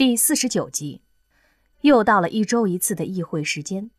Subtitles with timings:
[0.00, 1.02] 第四十九集，
[1.82, 3.90] 又到了一周一次的议会时间。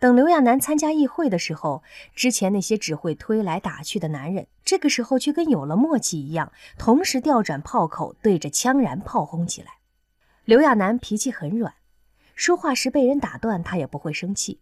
[0.00, 9.74] 等刘亚楠参加议会的时候，之前那些只会推来打去的男人，这个时候却跟有了默契一样，同时调转炮口，对着枪然炮轰起来。
[10.44, 11.72] 刘亚楠脾气很软，
[12.34, 14.58] 说话时被人打断，他也不会生气；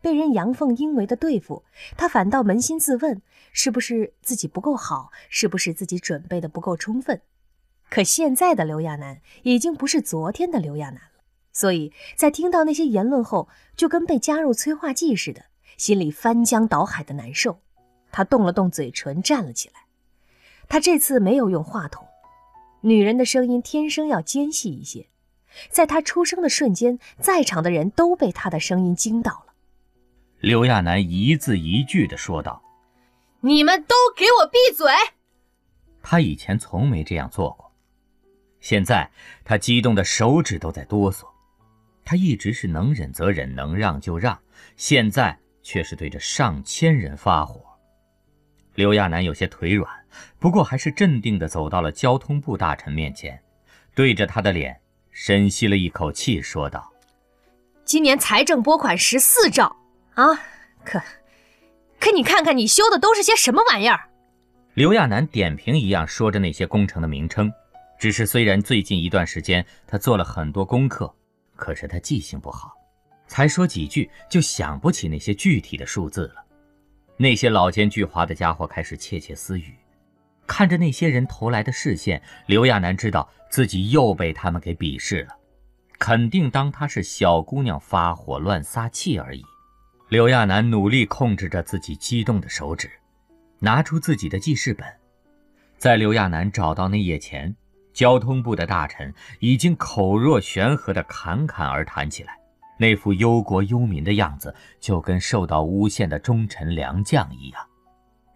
[0.00, 1.64] 被人阳奉阴违的对付，
[1.96, 3.20] 他反倒扪心自问：
[3.50, 5.10] 是不是自己不够好？
[5.28, 7.20] 是不是自己准备的不够充分？
[7.88, 11.22] 可现在的刘亚楠已经不是昨天的刘亚楠了。
[11.52, 17.60] 所以在听到那些言论后，就跟被加入催化剂似的，心里翻江倒海的难受。
[18.12, 19.80] 他动了动嘴唇，站了起来。
[20.68, 22.06] 他这次没有用话筒，
[22.82, 25.08] 女人的声音天生要尖细一些。
[25.70, 29.54] 在他出声的瞬间，在场的人都被他的声音惊到了。
[30.40, 32.62] 刘亚楠一字一句地说道
[33.40, 34.86] ：“你们都给我闭嘴！”
[36.02, 37.67] 他以前从没这样做过，
[38.60, 39.10] 现在
[39.44, 41.24] 他激动的手指都在哆嗦。
[42.04, 44.38] 他一直是能忍则忍，能让就让，
[44.76, 47.62] 现在却是对着上千人发火。
[48.74, 49.90] 刘亚楠有些腿软，
[50.38, 53.38] 不过还是镇定地走到了交通部大臣面前，
[53.94, 56.90] 对着他的脸深吸了一口气，说道
[57.84, 59.76] ：“今年财政拨款十四兆
[60.14, 60.34] 啊，
[60.84, 61.02] 可
[62.00, 64.08] 可你看看你修的都是些什么玩意儿？”
[64.74, 67.52] 刘亚楠点评一样说着那些工程的名称，
[67.98, 71.12] 只是虽然最近一段时间他做了很多功课。
[71.56, 72.72] 可是他记性不好，
[73.26, 76.44] 才说几句就想不起那些具体的数字了。
[77.16, 79.74] 那些老奸巨猾的家伙开始窃窃私语，
[80.46, 85.36] 看着那些人投来的视线，刘亚楠知道自己又被他们给鄙视了，
[85.98, 89.44] 肯定当他是小姑娘发火乱撒气而已。
[90.08, 92.88] 刘亚楠努力控制着自己激动的手指，
[93.58, 94.86] 拿出自己的记事本，
[95.76, 97.52] 在刘亚楠找到那页前。
[97.98, 102.38] 交通部的大臣已经口若悬河地侃侃而谈起来，
[102.78, 107.60] 那副忧国忧民的样子，就跟受到诬陷的忠臣良将一样。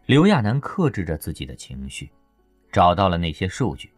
[0.07, 2.11] 刘亚楠克制着自己的情绪，
[2.73, 3.89] 找到了那些数据。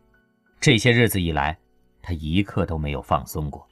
[0.60, 1.56] 这些日子以来，
[2.02, 3.66] 他一刻都没有放松过。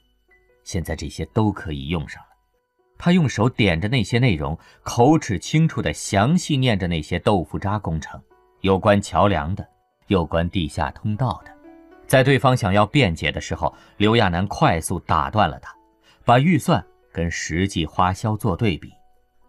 [0.63, 2.29] 现在这些都可以用上了。
[2.97, 8.19] 他用手点着那些内容，口齿清楚地详细念着那些豆腐渣工程，
[8.61, 9.63] 有关桥梁的，
[10.07, 11.52] 有关地下通道的。
[12.13, 15.75] 在对方想要辩解的时候，刘亚楠快速打断了他，
[16.23, 18.93] 把预算跟实际花销做对比，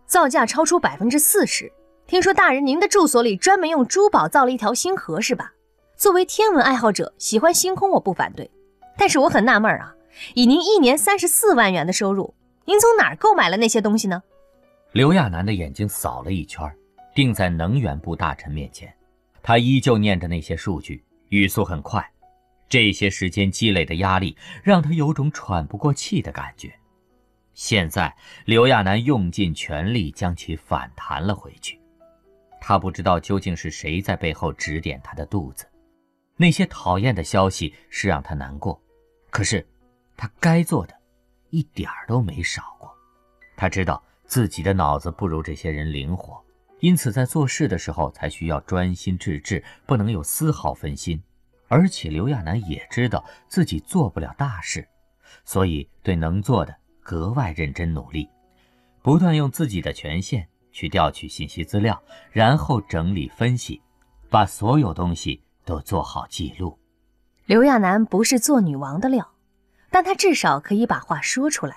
[0.06, 1.70] 造价超出百分之四十。
[2.06, 5.52] 听说大人您的住所里专门用珠宝造了一条星河，是吧？
[5.94, 8.50] 作为天文爱好者，喜欢星空我不反对，
[8.96, 9.94] 但是我很纳闷啊，
[10.32, 14.22] 以您一年三十四万元的收入，您从哪儿购买了那些东西呢？
[14.92, 16.66] 刘亚楠的眼睛扫了一圈，
[17.14, 18.90] 定在能源部大臣面前，
[19.42, 22.02] 他依旧念着那些数据，语速很快。
[22.68, 26.74] 这些时间积累的压力让他有种喘不过气的感觉。
[27.52, 28.16] 现在，
[28.46, 31.80] 刘亚楠用尽全力将其反弹了回去。
[32.60, 35.64] 他不知道究竟是谁在背后指点他的肚子。
[36.36, 38.82] 那些讨厌的消息是让他难过，
[39.30, 39.64] 可是
[40.16, 40.94] 他该做的
[41.50, 42.92] 一点儿都没少过。
[43.56, 46.42] 他知道自己的脑子不如这些人灵活，
[46.80, 51.22] 因此在做事的时候才需要专心致志，不能有丝毫分心。
[51.68, 54.86] 而且刘亚楠也知道自己做不了大事，
[55.44, 58.28] 所以对能做的格外认真努力，
[59.02, 63.80] 不断用自己的权限去调取信息资料，然后整理分析，
[64.28, 66.78] 把所有东西都做好记录。
[67.46, 69.32] 刘亚楠不是做女王的料，
[69.90, 71.76] 但他至少可以把话说出来，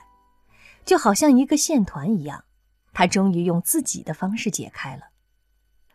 [0.86, 2.44] 就好像一个线团一样，
[2.94, 5.04] 他终于用自己的方式解开了。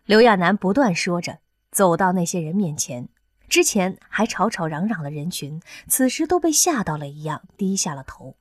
[0.05, 1.39] 刘亚楠不断说着，
[1.71, 3.09] 走到那些人面前。
[3.53, 8.35] 之前还吵吵嚷嚷的人群，此时都被吓到了一样，低下了头，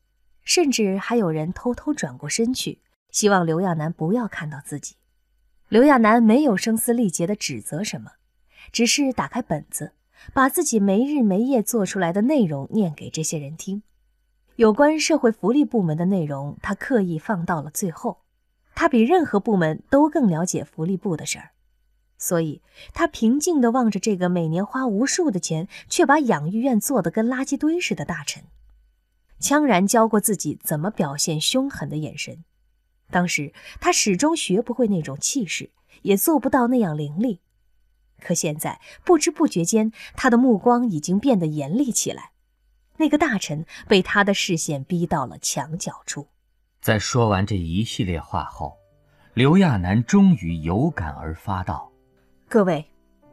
[0.45, 2.79] 甚至还有人偷偷转过身去，
[3.11, 4.95] 希望刘亚楠不要看到自己。
[5.67, 8.11] 刘亚楠没有声嘶力竭地指责什么，
[8.71, 9.91] 只是打开本子，
[10.31, 13.83] 把自己没日没夜做出来的内容念给这些人听。
[14.55, 18.21] 有关社会福利部门的内容，他刻意放到了最后。
[18.73, 21.51] 他比任何部门都更了解福利部的事儿。
[22.23, 22.61] 所以，
[22.93, 28.43] 他平静地望着这个每年花无数的钱，却把养育院做得跟垃圾堆似的大臣，
[29.39, 32.43] 羌然教过自己怎么表现凶狠的眼神。
[33.09, 35.71] 当时他始终学不会那种气势，
[36.03, 37.39] 也做不到那样凌厉。
[38.19, 42.33] 可现在，不知不觉间，他的目光已经变得严厉起来。
[42.97, 46.27] 那个大臣被他的视线逼到了墙角处。
[46.79, 48.77] 在说完这一系列话后，
[49.33, 51.90] 刘亚楠终于有感而发道。
[52.51, 52.85] 各位，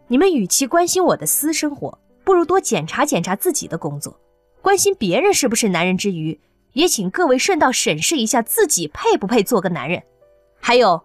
[0.07, 4.17] 你们与其关心我的私生活，不如多检查检查自己的工作。
[4.63, 4.79] 关。
[4.79, 6.39] 心别人是不是男人之余，
[6.75, 10.01] 也请各位顺道审视一下自己配不配做个男人。
[10.61, 11.03] 还有，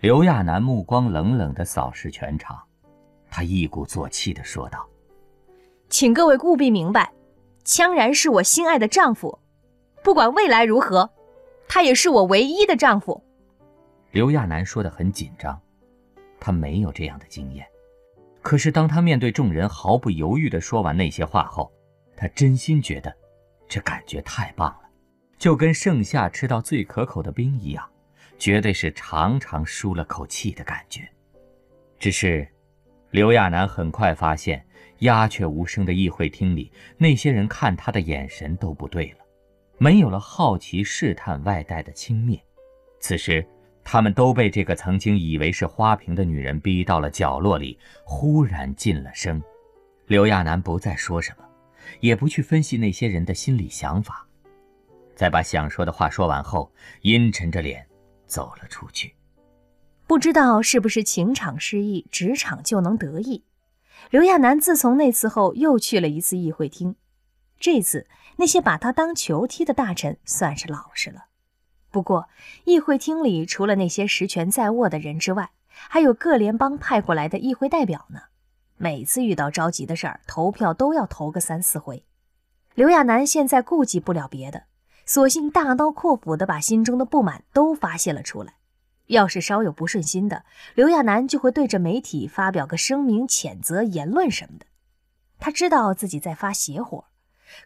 [0.00, 2.60] 刘亚楠目光冷冷地扫视全场，
[3.30, 4.86] 他一鼓作气地说道
[5.88, 7.10] ：“请各位务必明白，
[7.64, 9.38] 羌然是我心爱的丈夫，
[10.04, 11.08] 不管未来如何，
[11.66, 13.24] 他也是我唯一的丈夫。”
[14.12, 15.58] 刘亚楠说得很紧张，
[16.42, 17.64] 他没有这样的经验。
[18.42, 21.72] 可是当他面对众人毫不犹豫地说完那些话后，
[22.16, 23.14] 他真心觉得，
[23.68, 24.88] 这感觉太棒了，
[25.38, 27.88] 就跟盛夏吃到最可口的冰一样，
[28.38, 31.08] 绝对是长长舒了口气的感觉。
[32.00, 32.48] 只是，
[33.12, 34.66] 刘亚楠很快发现，
[34.98, 39.18] 鸦雀无声的议会厅里，那些人看他的眼神都不对了，
[39.78, 42.40] 没有了好奇试探外带的轻蔑。
[42.98, 43.46] 此时。
[43.84, 49.42] 他们都被这个曾经以为是花瓶的女人逼到了角落里，忽然噤了声。
[50.06, 51.44] 刘亚楠不再说什么，
[52.00, 54.26] 也不去分析那些人的心理想法，
[55.14, 57.86] 在把想说的话说完后，阴沉着脸
[58.26, 59.14] 走了出去。
[60.06, 63.44] 不知道是不是情场失意，职场就能得意。
[64.10, 66.96] 刘亚楠自从那次后，又去了一次议会厅。
[67.58, 68.06] 这次
[68.36, 71.26] 那些把他当球踢的大臣，算是老实了。
[71.92, 72.28] 不过，
[72.64, 78.22] 议会厅里除了那些实权在握的人之外，还有各联邦派过来的议会代表呢。
[78.78, 82.04] 每次遇到着急的事儿，投票都要投个三四回。
[82.74, 84.64] 刘亚楠现在顾及不了别的，
[85.04, 88.54] 索性大刀阔斧地把心中的不满都发泄了出来。
[89.08, 94.64] 要是稍有不顺心的，刘亚楠就会对着媒体发表个声明、谴责言论什么的。
[95.38, 97.04] 他知道自己在发邪火，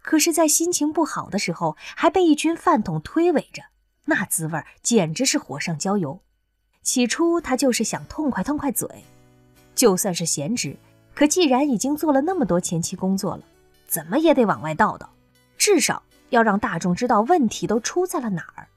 [0.03, 3.63] 可是，在心情不好的时候，还被一群饭桶推诿着。
[4.07, 6.19] 那滋味简直是火上浇油。
[6.83, 8.89] 起初他就是想痛快痛快嘴，
[9.75, 10.77] 就算是闲职，
[11.15, 13.43] 可既然已经做了那么多前期工作了，
[13.87, 15.11] 怎么也得往外倒倒，
[15.59, 18.69] 至少要让大众知道问题都出在了哪儿。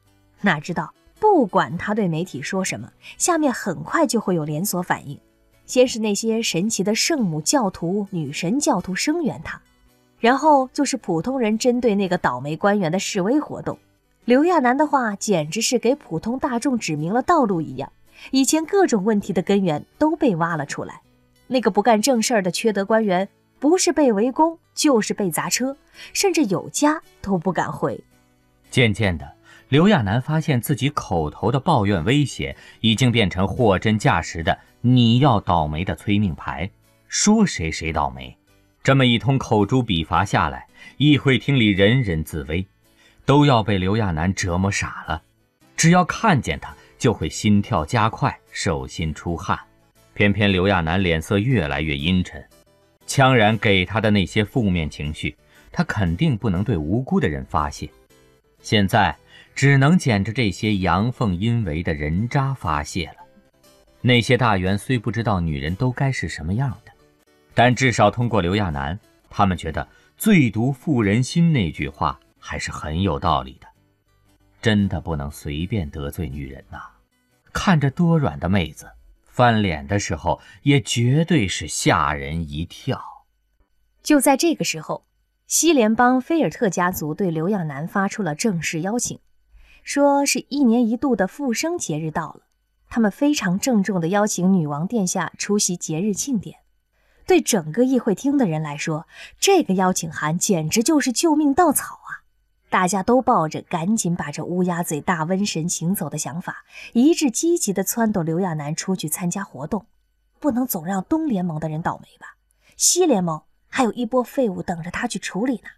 [0.41, 5.19] 哪知道，不管他对媒体说什么，下面很快就会有连锁反应。
[5.67, 9.61] 先是那些神奇的圣母教徒、女神教徒声援他，
[10.17, 13.77] 然后就是普通人针对那个倒霉官员的示威活动。
[14.29, 17.91] 刘亚楠的话简直是给普通大众指明了道路一样，
[18.29, 21.01] 以前各种问题的根源都被挖了出来。
[21.47, 23.27] 那个不干正事儿的缺德官员，
[23.57, 25.75] 不是被围攻，就是被砸车，
[26.13, 27.99] 甚至有家都不敢回。
[28.69, 29.27] 渐渐的，
[29.69, 36.69] 刘亚楠发现自己口头的抱怨威胁，已经变成货真价实的“你要倒霉”的催命牌，
[37.07, 38.37] 说谁谁倒霉。
[38.83, 40.67] 这么一通口诛笔伐下来，
[40.97, 42.67] 议会厅里人人自危。
[43.29, 45.21] 都要被刘亚楠折磨傻了，
[45.77, 49.55] 只要看见他，就会心跳加快，手心出汗。
[50.15, 52.43] 偏偏刘亚楠脸色越来越阴沉，
[53.05, 55.37] 羌然给他的那些负面情绪，
[55.71, 57.87] 他肯定不能对无辜的人发泄，
[58.63, 59.15] 现在
[59.53, 63.17] 只能捡着这些阳奉阴违的人渣发泄了。
[64.01, 66.91] 那些大员虽不知道女人都该是什么样的，
[67.53, 68.99] 但至少通过刘亚楠，
[69.29, 69.87] 他们觉得
[70.17, 72.19] “最毒妇人心”那句话。
[72.39, 73.67] 还是很有道理的，
[74.61, 76.79] 真的不能随便得罪女人呐！
[77.53, 78.89] 看着多软的妹子，
[79.25, 83.01] 翻脸的时候也绝对是吓人一跳。
[84.01, 85.05] 就在这个时候，
[85.47, 89.19] 西联邦菲尔特家族对刘亚楠发出了正式邀请，
[89.83, 92.41] 说是一年一度的复生节日到了，
[92.89, 96.59] 他们非常郑重地邀请女王殿下出席节日庆典。
[97.25, 99.07] 对整个议会厅的人来说，
[99.39, 101.98] 这个邀请函简直就是救命稻草！
[102.69, 109.87] 大家都抱着赶紧把这乌鸦嘴大瘟神请走的想法，一致积极地撺掇刘亚楠出去参加活动。
[110.39, 112.37] 不能总让东联盟的人倒霉吧？
[112.77, 115.69] 西联盟还有一波废物等着他去处理呢。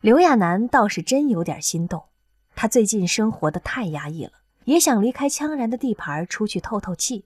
[0.00, 2.04] 刘亚楠倒是真有点心动，
[2.54, 4.32] 他最近生活的太压抑了，
[4.64, 7.24] 也想离开羌然的地盘出去透透气。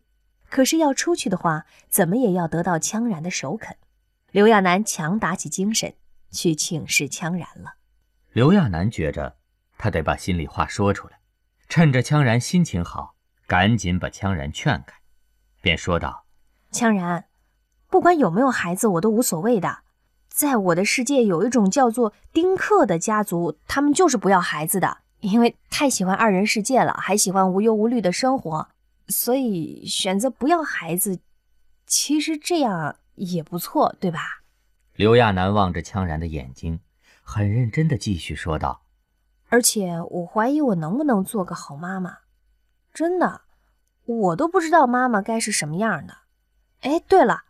[0.49, 3.77] 可是要出去的话，怎么也要得到羌然的首肯。
[4.31, 5.95] 刘亚楠强打起精神
[6.31, 7.76] 去请示羌然了。
[8.37, 9.39] 刘亚楠觉着，
[9.79, 11.21] 他得把心里话说出来，
[11.71, 13.15] 趁着羌然心情好，
[13.47, 14.95] 赶紧把羌然劝开，
[15.63, 16.27] 便说道
[16.71, 17.25] ：“羌然，
[17.89, 19.79] 不管有没有孩子，我都无所谓的。
[20.29, 28.69] 在我的世界，有一种叫做丁克的家族，他们就是不要孩子的，因为太喜欢二人世界了，还喜欢无忧无虑的生活，
[29.09, 31.21] 所以选择不要孩子。
[31.87, 34.43] 其实这样也不错，对吧？”
[34.95, 36.81] 刘亚楠望着羌然的眼睛。
[37.29, 38.83] 很认真的继续说道
[39.51, 42.19] ：“而且我怀疑我能不能做个好妈妈，
[42.95, 43.43] 真的，
[44.05, 46.19] 我都不知道妈妈该是什么样的。
[46.83, 47.43] 哎，对了，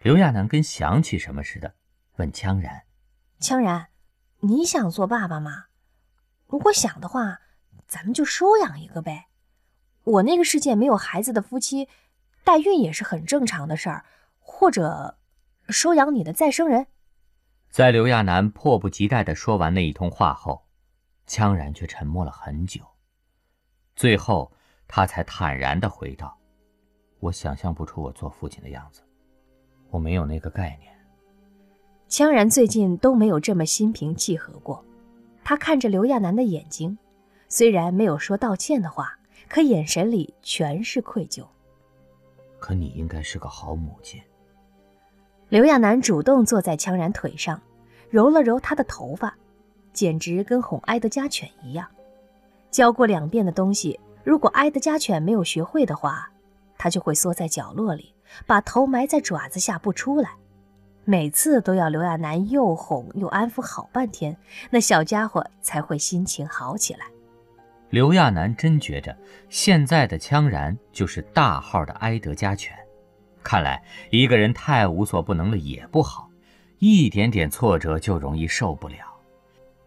[0.00, 1.74] 刘亚楠跟想起什么似的，
[2.16, 2.82] 问羌然
[3.40, 3.88] ：‘羌然，
[4.40, 5.64] 你想做爸爸吗？
[6.46, 7.40] 如果想的话，
[7.88, 9.28] 咱们就收养一个呗。
[10.04, 11.88] 我那个世界没有孩子的夫妻，
[12.44, 14.04] 代孕也是很正常的事儿。
[14.38, 15.16] 或者，
[15.70, 16.86] 收养你的再生人。
[17.76, 20.64] 在刘亚楠迫不及待地说完那一通话后，
[21.28, 22.80] 羌然却沉默了很久。
[23.94, 24.50] 最后，
[24.88, 26.38] 他才坦然地回道
[27.20, 29.02] ：“我想象不出我做父亲的样子，
[29.90, 30.90] 我没有那个概念。”
[32.08, 34.82] 羌然最近都没有这么心平气和过。
[35.44, 36.96] 他看着刘亚楠的眼睛，
[37.46, 39.18] 虽然没有说道歉的话。
[39.48, 41.46] 可眼神里全是愧疚。
[42.58, 44.18] 可你应该是个好母亲。
[45.50, 47.62] 刘亚楠主动坐在羌然腿上，
[48.10, 49.36] 揉了揉他的头发，
[49.92, 51.86] 简直跟哄埃德加犬一样。
[52.70, 56.30] 教过两遍的东西，如果埃德加犬没有学会的话，
[56.76, 58.14] 他就会缩在角落里，
[58.46, 60.30] 把头埋在爪子下不出来。
[61.04, 64.36] 每次都要刘亚楠又哄又安抚好半天，
[64.70, 67.06] 那小家伙才会心情好起来。
[67.90, 69.16] 刘亚楠真觉着
[69.48, 72.76] 现在的羌然就是大号的埃德加犬。
[73.44, 76.25] 看来一个人太无所不能了也不好，
[76.78, 78.96] 一点点挫折就容易受不了。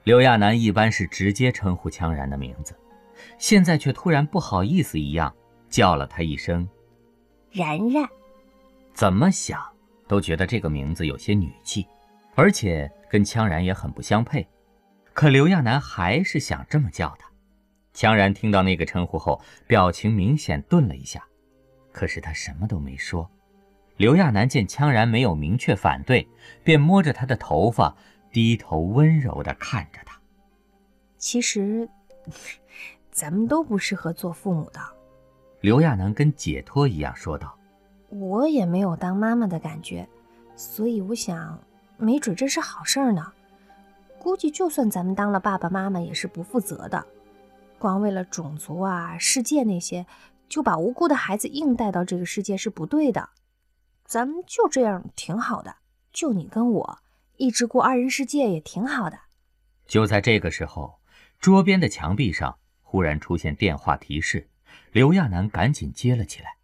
[0.04, 2.76] 刘亚楠一般是直接称呼羌然的名字，
[3.38, 5.34] 现在却突然不好意思一样
[5.70, 6.68] 叫了他一声
[7.52, 8.08] “然然”。
[8.94, 9.62] 怎么想
[10.08, 11.86] 都觉得这个名字有些女气，
[12.36, 14.48] 而且跟羌然也很不相配。
[15.14, 17.30] 可刘亚楠还是想这么叫他。
[17.94, 21.24] 羌然听到那个称呼后，表情明显顿了一下，
[21.92, 23.30] 可是他什么都没说。
[24.00, 26.26] 刘亚楠见羌然没有明确反对，
[26.64, 27.94] 便摸着他的头发，
[28.32, 30.18] 低头温柔地看着他。
[31.18, 31.86] 其实，
[33.12, 34.80] 咱们都不适合做父母的。
[35.60, 37.54] 刘亚楠跟解脱一样说道
[38.08, 40.08] ：“我也没有当妈妈的感觉，
[40.56, 41.60] 所以我想，
[41.98, 43.34] 没准这是好事呢。
[44.18, 47.06] 估计就算咱们当了爸爸妈妈，也是不负责的。”
[47.78, 50.06] 光为了种族啊、世界那些，
[50.48, 53.28] 就把无辜的孩子硬带到这个世界是不对的。
[54.10, 55.76] 咱们就这样挺好的，
[56.12, 57.00] 就你跟我
[57.38, 59.20] 一直过二人世界也挺好的。
[59.86, 61.00] 就在这个时候，
[61.40, 64.50] 桌边的墙壁上忽然出现电话提示，
[64.92, 66.56] 刘亚楠赶紧接了起来。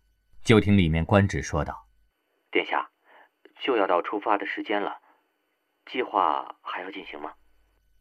[0.43, 1.87] 就听里面官职说道
[2.51, 2.89] ：“殿下，
[3.63, 4.97] 就要到出发的时间了，
[5.91, 7.33] 计划还要进行吗？”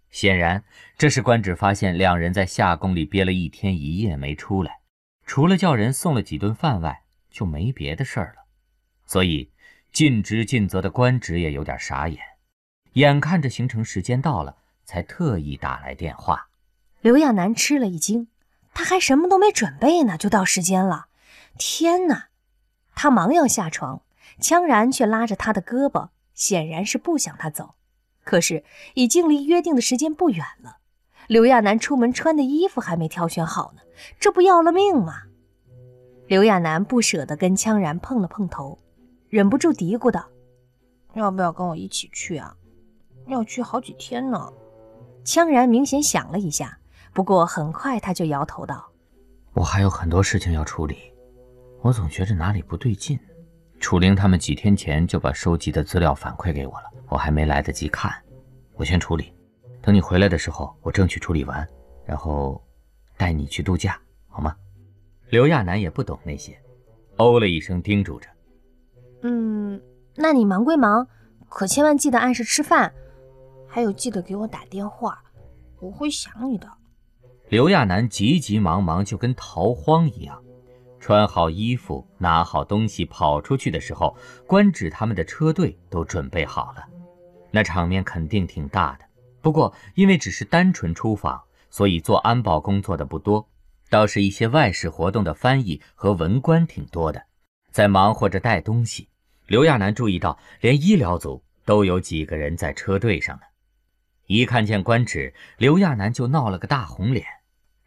[0.08, 0.64] 显然，
[0.96, 4.80] 这是官职发现两人在夏宫里憋了一天一夜没出来，
[5.26, 8.43] 除了叫人送了几顿饭外，就没别的事儿了。
[9.06, 9.50] 所以，
[9.92, 12.18] 尽职尽责的官职也有点傻眼，
[12.94, 16.48] 眼看着行程时间到了，才特意打来电话。
[17.00, 18.28] 刘亚楠吃了一惊，
[18.72, 21.06] 他还什么都没准备呢，就到时间了！
[21.58, 22.28] 天哪！
[22.94, 24.02] 他忙要下床，
[24.40, 27.74] 羌然却拉着他的胳膊，显然是不想他走。
[28.24, 30.78] 可是已经离约定的时间不远了，
[31.26, 33.82] 刘亚楠出门穿的衣服还没挑选好呢，
[34.18, 35.24] 这不要了命吗？
[36.26, 38.78] 刘亚楠不舍得跟羌然碰了碰头，
[39.34, 40.24] 忍不住嘀咕道
[41.14, 42.54] ：“要不要跟我一起去啊？
[43.26, 44.52] 要去好几天呢。”
[45.26, 46.78] 羌然明显想了一下，
[47.12, 48.88] 不过很快他就摇头道
[49.54, 51.12] ：“我还有很多事情要处理，
[51.80, 53.18] 我总觉着哪里不对劲。
[53.80, 58.14] 楚灵他们几天前就把收集的资料反馈给我了。”我还没来得及看，
[58.76, 59.32] 我先处理。
[59.82, 61.68] 等你回来的时候，我争取处理完，
[62.04, 62.64] 然后
[63.16, 64.54] 带你去度假，好吗？
[65.30, 66.56] 刘亚楠也不懂那些，
[67.16, 68.28] 哦了一声，叮嘱着
[69.26, 69.80] ：“嗯，
[70.16, 71.08] 那你忙归忙，
[71.48, 72.92] 可千万记得按时吃饭，
[73.66, 75.18] 还有记得给我打电话，
[75.80, 76.70] 我会想你的。”
[77.48, 80.42] 刘亚楠急急忙忙，就跟逃荒一样。
[81.00, 84.14] 穿好衣服，拿好东西，跑出去的时候，
[84.46, 86.84] 官职他们的车队都准备好了。
[87.50, 89.06] 那场面肯定挺大的，
[89.40, 91.40] 不过因为只是单纯出访，
[91.70, 93.48] 所以做安保工作的不多，
[93.88, 97.22] 倒是一些外事活动的翻译和文官挺多的，
[97.70, 99.08] 在忙活着带东西。
[99.46, 103.42] 刘亚楠注意到，连医疗组都有几个人在车队上呢。
[104.26, 107.26] 一看见官职，刘亚楠就闹了个大红脸。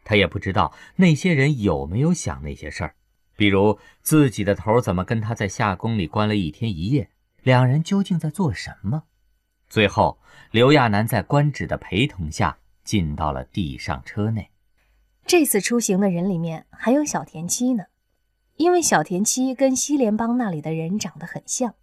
[0.04, 2.94] 他也不知道那些人有没有想那些事儿，
[3.36, 7.10] 比如自己的头怎么跟他在夏宫里关了一天一夜，
[7.42, 9.02] 两人究竟在做什么。
[9.68, 10.18] 最后，
[10.50, 14.50] 刘亚楠在官职的陪同下进到了地上车内。
[15.26, 17.84] 这次出行的人里面还有小田七呢，
[18.58, 21.76] 因为小田七跟西联邦那里的人长得很像，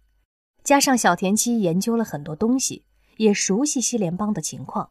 [0.62, 2.84] 加上小田七研究了很多东西，
[3.16, 4.90] 也熟悉西联邦的情况，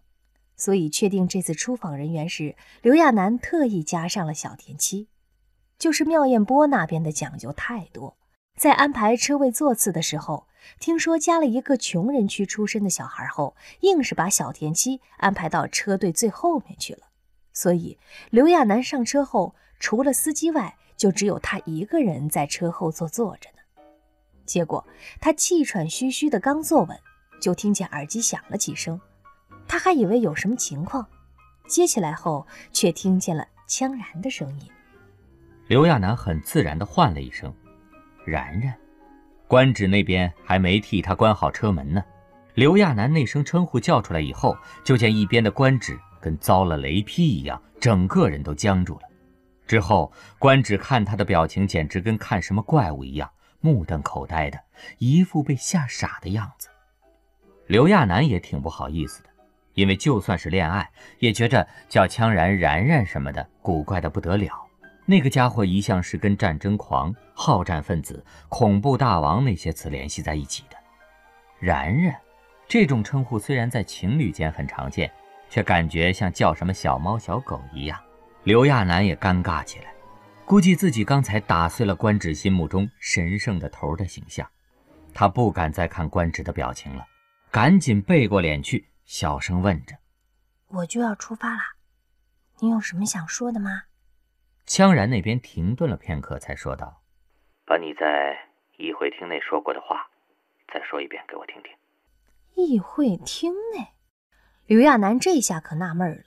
[0.58, 5.10] 所以确定这次出访人员时，刘亚楠特意加上了小田七。
[5.78, 8.18] 就是妙艳波那边的讲究太多，
[8.58, 10.48] 在安排车位座次的时候，
[10.80, 17.02] 听说加了一个穷人区出身的小孩后，硬是把小田七安排到车队最后面去了。
[17.54, 18.00] 所以
[18.32, 23.58] 刘亚楠上车后，除了司机外，就只有他一个人在车后座坐着呢。
[24.46, 24.86] 结果
[25.20, 27.00] 他气喘吁吁的刚坐稳，
[27.42, 29.00] 就听见耳机响了几声，
[29.68, 31.06] 他还以为有什么情况，
[31.68, 34.70] 接起来后却听见了羌然的声音。
[35.68, 37.54] 刘亚楠很自然地唤了一声。
[38.24, 38.76] 然然，
[39.48, 42.04] 官职那边还没替他关好车门呢。
[42.54, 49.02] 刘亚楠那声称呼叫出来以后，就见一边的官职跟遭了雷劈一样，整个人都僵住了。
[49.68, 53.30] 之后，官职看他的表情，简直跟看什么怪物一样，
[53.62, 54.60] 目瞪口呆的，
[55.00, 56.70] 一副被吓傻的样子。
[57.68, 59.30] 刘亚楠也挺不好意思的，
[59.74, 64.52] 因为就算是恋爱，也觉着叫羌然然然什么的古怪的不得了。
[65.08, 70.78] 那个家伙一向是跟战争狂、好战分子、恐怖大王那些词联系在一起的。
[71.60, 72.16] 然然，
[72.68, 75.12] 这种称呼虽然在情侣间很常见，
[75.50, 78.00] 却感觉像叫什么小猫小狗一样。
[78.46, 79.92] 刘亚楠也尴尬起来，
[80.46, 84.48] 估计自己刚才打碎了官职心目中神圣的头的形象。
[85.16, 87.08] 他不敢再看官职的表情了，
[87.50, 89.96] 赶紧背过脸去，小声问着
[90.70, 91.62] ：“我就要出发了，
[92.60, 93.86] 你有什么想说的吗？”
[94.68, 97.02] 羌然那边停顿了片刻，才说道
[97.66, 98.38] ：“把你在
[98.78, 100.08] 议会厅内说过的话，
[100.72, 101.72] 再说一遍给我听听。”
[102.64, 103.88] 议会厅内，
[104.68, 106.26] 刘亚楠这下可纳闷了。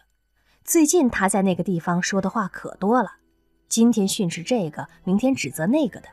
[0.69, 3.11] 最近他在那个地方说的话可多了，
[3.71, 6.09] 今天训斥这个，明天指责那个的。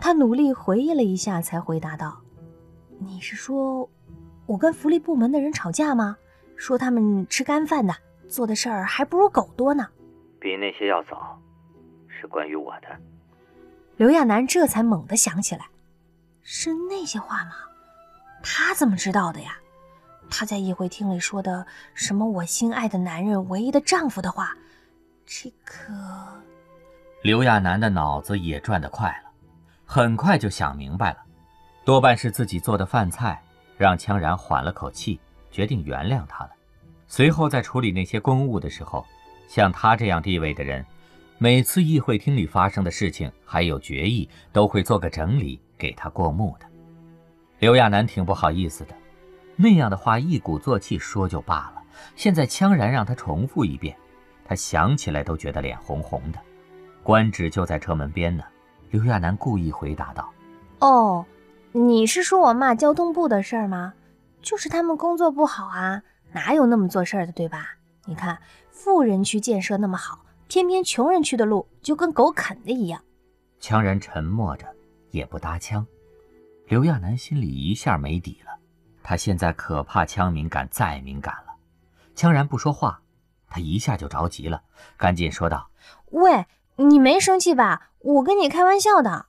[0.00, 2.18] 他努力回忆了一下，才回答道
[2.98, 3.86] ：“你是说
[4.46, 6.16] 我跟福利部门的人吵架吗？
[6.56, 7.94] 说他们吃干饭的，
[8.26, 9.86] 做的事儿还不如狗多呢？
[10.40, 11.38] 比那些要早。”
[12.08, 12.88] 是关于我的，
[13.98, 15.66] 刘亚楠这才猛地想起来，
[16.40, 17.50] 是那些话吗？
[18.42, 19.58] 他怎么知道的呀？
[20.30, 24.56] 他在议会厅里说的什么“我心爱的男人，唯一的丈夫”的话，
[25.24, 25.94] 这个……
[27.22, 29.30] 刘亚楠的脑子也转得快了，
[29.84, 31.18] 很快就想明白了，
[31.84, 33.42] 多半是自己做的饭菜
[33.76, 35.20] 让羌然缓了口气，
[35.50, 36.50] 决定原谅他了。
[37.06, 39.04] 随后在处理那些公务的时候，
[39.48, 40.84] 像他这样地位的人。
[41.36, 46.66] 每次议会厅里发生的事情还有决议，都会做个整理给他过目的。
[47.58, 48.94] 刘亚楠挺不好意思的，
[49.56, 51.82] 那样的话一鼓作气说就罢了，
[52.16, 53.96] 现在羌然让他重复一遍，
[54.44, 56.38] 他想起来都觉得脸红红的。
[57.02, 58.44] 官职就在车门边呢，
[58.90, 60.30] 刘亚楠故意回答道
[60.80, 61.24] ：“哦，
[61.72, 63.94] 你是说我骂交通部的事儿吗？
[64.42, 67.76] 就是他们工作不好啊，哪有那么做事儿的，对吧？
[68.06, 68.38] 你看
[68.70, 73.00] 富人区建设那么好。”偏偏穷人区的路就跟狗啃的一样。
[73.60, 74.66] 羌然沉默着，
[75.10, 75.84] 也不搭腔。
[76.68, 78.52] 刘亚楠心里一下没底了，
[79.04, 81.54] 他现在可怕枪敏感再敏感了。
[82.16, 83.02] 羌然不说话，
[83.48, 84.64] 他一下就着急了，
[84.96, 85.70] 赶紧说道
[86.10, 87.90] ：“喂，你没生气吧？
[88.00, 89.26] 我跟你开玩笑的。”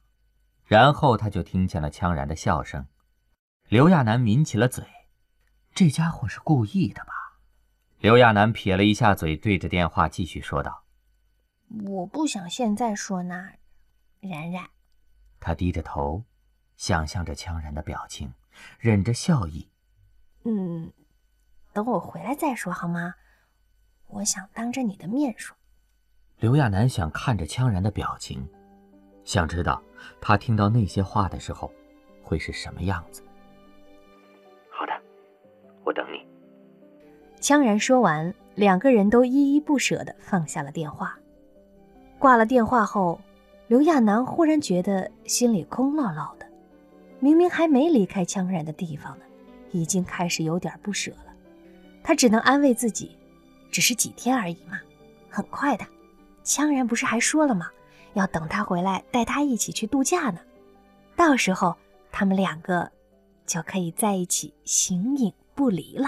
[0.66, 2.88] 然后他就听见了羌然的笑声。
[3.68, 4.84] 刘亚楠抿起了嘴，
[5.74, 7.40] 这家伙是故意的吧？
[8.00, 10.84] 刘亚楠撇了一下嘴，对着电话继续说道。
[11.86, 13.50] 我不想现在说呢，
[14.22, 14.70] 然然。
[15.40, 16.24] 他低着头，
[16.78, 18.32] 想象着羌然的表情，
[18.80, 19.70] 忍着笑意。
[20.44, 20.92] 嗯，
[21.74, 23.16] 等我回来再说好吗？
[24.08, 25.56] 我想当着你的面说。
[26.38, 28.48] 刘亚楠想看着羌然的表情，
[29.24, 29.82] 想知道
[30.22, 31.72] 他听到那些话的时候
[32.22, 33.24] 会是什么样子。
[34.70, 34.94] 好的，
[35.84, 36.28] 我等你。
[37.42, 41.18] 羌然说完，两个人都依依不舍地放下了电话。
[42.20, 43.20] 挂了电话后，
[43.68, 46.45] 刘亚楠忽然觉得心里空落落的。
[47.26, 49.26] 明明还没离开羌然的地方呢，
[49.72, 51.34] 已经开始有点不舍了。
[52.04, 53.18] 他只能安慰自己，
[53.72, 54.80] 只是几天而已嘛，
[55.28, 55.84] 很快的。
[56.44, 57.68] 羌然不是还说了吗？
[58.14, 60.40] 要等他回来带他一起去度假呢。
[61.16, 61.76] 到时候
[62.12, 62.92] 他们两个
[63.48, 66.08] 就可以在一起形影不离了。